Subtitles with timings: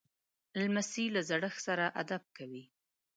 [0.59, 2.63] لمسی له زړښت سره ادب کوي.